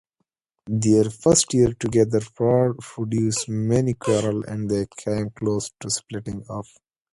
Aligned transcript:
Their 0.65 1.11
first 1.11 1.53
year 1.53 1.73
together 1.79 2.21
produced 2.79 3.47
many 3.49 3.93
quarrels 3.93 4.45
and 4.47 4.67
they 4.67 4.87
came 4.97 5.29
close 5.29 5.69
to 5.79 5.91
splitting 5.91 6.43
up. 6.49 6.65